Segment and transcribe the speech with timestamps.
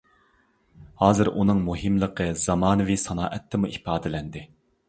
[1.01, 4.47] ھازىر ئۇنىڭ مۇھىملىقى زامانىۋى سانائەتتىمۇ ئىپادىلەندى.